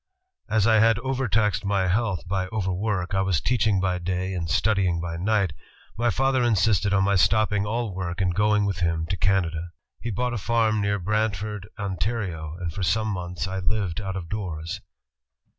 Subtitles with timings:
[0.49, 4.49] As I had overtaxed my own health by overwork— I was teaching by day and
[4.49, 5.53] studying by night—
[5.95, 9.73] my father insisted on my stopping all work and going with him to Canada.
[9.99, 14.27] He bought a farm near Brantford, Ontario, and for some months I lived out of
[14.27, 14.81] doors."